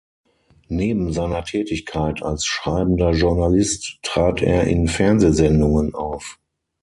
Neben 0.69 1.13
seiner 1.13 1.45
Tätigkeit 1.45 2.23
als 2.23 2.43
schreibender 2.47 3.11
Journalist 3.11 3.99
trat 4.01 4.41
er 4.41 4.63
in 4.63 4.87
Fernsehsendungen 4.87 5.93
auf. 5.93 6.39